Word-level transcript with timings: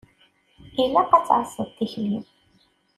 Ilaq 0.83 1.11
ad 1.17 1.23
tɛasseḍ 1.27 1.69
tikli-m. 1.77 2.25